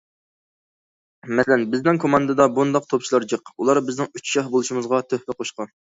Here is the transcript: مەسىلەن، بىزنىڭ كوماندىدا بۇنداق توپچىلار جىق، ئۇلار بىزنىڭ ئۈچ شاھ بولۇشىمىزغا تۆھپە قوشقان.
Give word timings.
مەسىلەن، 1.39 1.67
بىزنىڭ 1.75 2.01
كوماندىدا 2.05 2.47
بۇنداق 2.55 2.87
توپچىلار 2.95 3.27
جىق، 3.35 3.53
ئۇلار 3.53 3.81
بىزنىڭ 3.91 4.11
ئۈچ 4.17 4.33
شاھ 4.37 4.51
بولۇشىمىزغا 4.57 5.03
تۆھپە 5.13 5.37
قوشقان. 5.43 5.71